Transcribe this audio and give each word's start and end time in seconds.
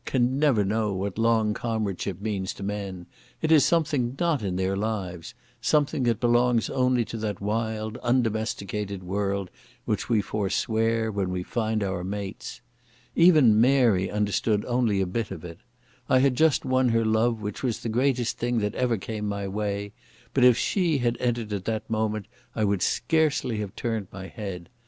can 0.03 0.39
never 0.39 0.65
know 0.65 0.95
what 0.95 1.19
long 1.19 1.53
comradeship 1.53 2.19
means 2.19 2.53
to 2.53 2.63
men; 2.63 3.05
it 3.39 3.51
is 3.51 3.63
something 3.63 4.15
not 4.19 4.41
in 4.41 4.55
their 4.55 4.75
lives—something 4.75 6.01
that 6.01 6.19
belongs 6.19 6.71
only 6.71 7.05
to 7.05 7.17
that 7.17 7.39
wild, 7.39 7.97
undomesticated 8.01 9.03
world 9.03 9.51
which 9.85 10.09
we 10.09 10.19
forswear 10.19 11.11
when 11.11 11.29
we 11.29 11.43
find 11.43 11.83
our 11.83 12.03
mates. 12.03 12.61
Even 13.15 13.61
Mary 13.61 14.09
understood 14.09 14.65
only 14.65 15.01
a 15.01 15.05
bit 15.05 15.29
of 15.29 15.45
it. 15.45 15.59
I 16.09 16.17
had 16.17 16.33
just 16.33 16.65
won 16.65 16.89
her 16.89 17.05
love, 17.05 17.39
which 17.39 17.61
was 17.61 17.81
the 17.81 17.87
greatest 17.87 18.39
thing 18.39 18.57
that 18.57 18.73
ever 18.73 18.97
came 18.97 19.27
my 19.27 19.47
way, 19.47 19.93
but 20.33 20.43
if 20.43 20.57
she 20.57 20.97
had 20.97 21.15
entered 21.19 21.53
at 21.53 21.65
that 21.65 21.87
moment 21.91 22.25
I 22.55 22.63
would 22.63 22.81
scarcely 22.81 23.59
have 23.59 23.75
turned 23.75 24.07
my 24.11 24.29
head. 24.29 24.67